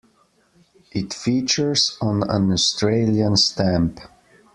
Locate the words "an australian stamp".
2.27-3.99